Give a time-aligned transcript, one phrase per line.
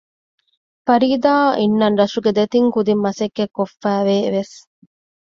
[0.85, 4.55] ފަރީދާއާ އިންނަން ރަށުގެ ދެތިން ކުދިން މަސައްކަތް ކޮށްފައިވޭ ވެސް